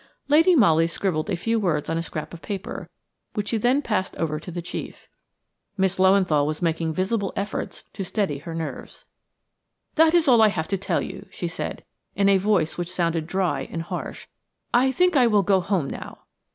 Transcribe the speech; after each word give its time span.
Lady 0.29 0.55
Molly 0.55 0.87
scribbled 0.87 1.29
a 1.29 1.35
few 1.35 1.59
words 1.59 1.87
on 1.87 1.95
a 1.95 2.01
scrap 2.01 2.33
of 2.33 2.41
paper, 2.41 2.89
which 3.35 3.49
she 3.49 3.57
then 3.59 3.83
passed 3.83 4.15
over 4.15 4.39
to 4.39 4.49
the 4.49 4.59
chief. 4.59 5.07
Miss 5.77 5.99
Löwenthal 5.99 6.47
was 6.47 6.59
making 6.59 6.91
visible 6.91 7.31
efforts 7.35 7.83
to 7.93 8.03
steady 8.03 8.39
her 8.39 8.55
nerves. 8.55 9.05
"That 9.93 10.15
is 10.15 10.27
all 10.27 10.41
I 10.41 10.47
have 10.47 10.67
to 10.69 10.75
tell 10.79 11.03
you," 11.03 11.27
she 11.29 11.47
said, 11.47 11.83
in 12.15 12.29
a 12.29 12.39
voice 12.39 12.79
which 12.79 12.89
sounded 12.91 13.27
dry 13.27 13.69
and 13.71 13.83
harsh. 13.83 14.25
"I 14.73 14.91
think 14.91 15.15
I 15.15 15.27
will 15.27 15.43
go 15.43 15.59
home 15.61 15.87
now." 15.87 16.21